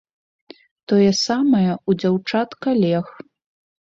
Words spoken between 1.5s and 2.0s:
ў